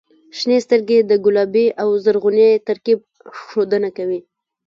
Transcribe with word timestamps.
•شنې 0.37 0.57
سترګې 0.65 0.99
د 1.03 1.11
ګلابي 1.25 1.65
او 1.81 1.89
زرغوني 2.03 2.49
ترکیب 2.67 2.99
ښودنه 3.39 3.89
کوي. 3.97 4.19